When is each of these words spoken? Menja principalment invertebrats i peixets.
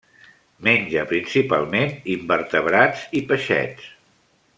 Menja 0.67 1.03
principalment 1.11 1.93
invertebrats 2.13 3.05
i 3.21 3.23
peixets. 3.33 3.93